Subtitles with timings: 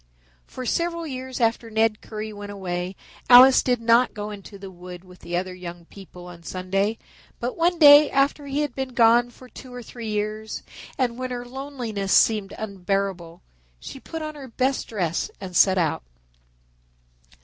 [0.47, 2.95] For several years after Ned Currie went away
[3.29, 6.97] Alice did not go into the wood with the other young people on Sunday,
[7.39, 10.63] but one day after he had been gone for two or three years
[10.97, 13.43] and when her loneliness seemed unbearable,
[13.79, 16.01] she put on her best dress and set out.